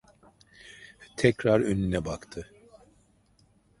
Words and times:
Tekrar 1.17 1.59
önüne 1.59 2.05
baktı. 2.05 2.51